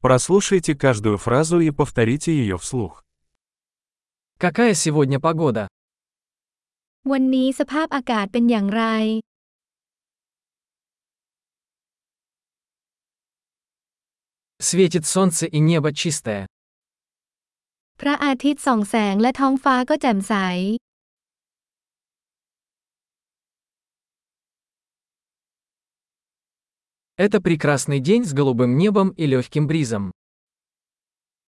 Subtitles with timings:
[0.00, 3.04] Прослушайте каждую фразу и повторите ее вслух.
[4.38, 5.68] Какая сегодня погода?
[7.12, 8.84] วันนี้สภาพอากาศเป็นอย่างไร
[14.68, 16.42] Светит солнце и небо чистое.
[18.00, 20.34] พระอาทิตย์ส่องแสงและท้องฟ้าก็แจ่มใส
[27.19, 30.11] Это прекрасный день с голубым небом и легким бризом.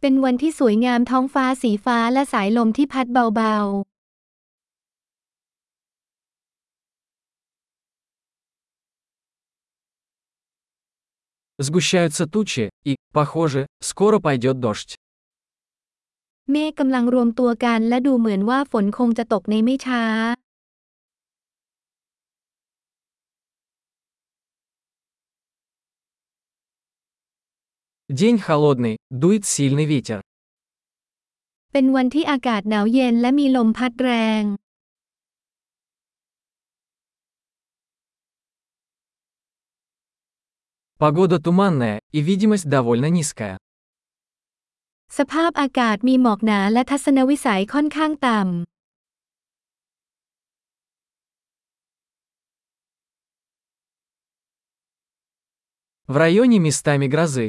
[0.00, 3.56] เป็นวันที่สวยงามท้องฟ้าสีฟ้าและสายลมที่พัดเบา
[11.66, 14.92] Сгущаются тучи, и, похоже, скоро пойдет дождь.
[14.96, 20.04] ๆ เมฆกำลังรวมตัวกันและดูเหมือนว่าฝนคงจะตกในไม่ช้า
[28.08, 30.20] День холодный, дует сильный ветер.
[31.72, 34.42] เป็นวันที่อากาศหนาวเย็นและมีลมพัดแรง
[41.02, 43.54] Погода туманная, и видимость довольно низкая.
[45.18, 48.48] สภาพอากาศมีหมอกหนาและทัศนวิสัยค่อนข้างต่ำ
[56.12, 57.46] В районе местами грозы.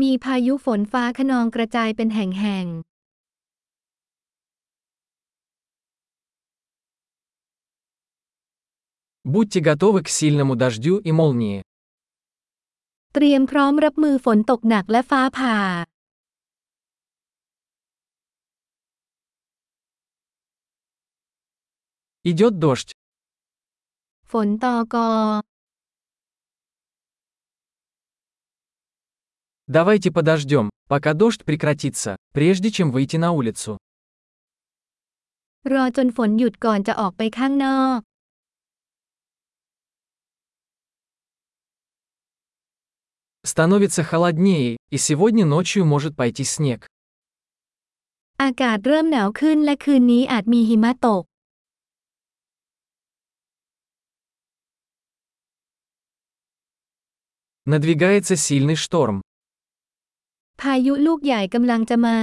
[0.00, 2.66] มีพายุฝนฟ้าคะนองกระจายเป็นแห่ง
[9.24, 11.58] Будьте готовы к сильному дождю и молнии.
[11.62, 15.58] ๆ เตรียมพร้อมรับมือฝนตกหนักและฟ้าผ่า
[22.30, 22.90] Идет дождь.
[24.30, 25.10] ฝนตอกอ
[29.68, 33.78] Давайте подождем, пока дождь прекратится, прежде чем выйти на улицу.
[35.72, 38.00] รอจนฝนหยุดก่อนจะออกไปข้างนอก
[43.52, 46.80] Становится холоднее, и сегодня ночью может пойти снег.
[48.42, 51.24] อากาศเริ่มหนาวขึ้นและคืนนี้อาจมีหิมะตก
[57.72, 59.18] Надвигается сильный шторм.
[60.60, 62.18] พายุลูกใหญ่กำลังจะมา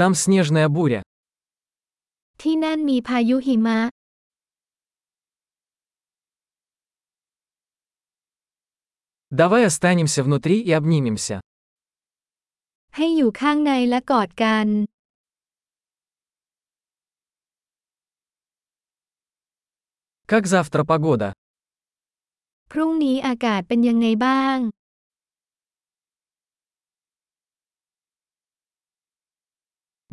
[0.00, 1.00] Там снежная буря.
[2.40, 3.80] ที่นั่นมีพายุหิมะ
[9.30, 11.36] Давай останемся внутри и обнимемся.
[12.96, 14.66] ให้อยู่ข้างในและกอดกัน
[20.30, 21.28] Как завтра погода?
[22.71, 24.57] พรุ่งนี้อากาศเป็นยังไงบ้าง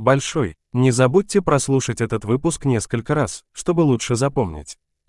[0.08, 4.78] Большой, не забудьте прослушать этот выпуск несколько раз, чтобы лучше запомнить.